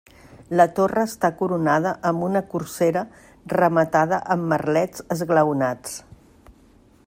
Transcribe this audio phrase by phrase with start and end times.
[0.59, 3.05] La torre està coronada amb una corsera
[3.55, 6.01] rematada amb merlets esglaonats.